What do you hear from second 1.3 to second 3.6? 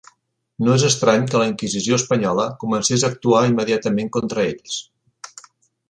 que la Inquisició espanyola comencés actuar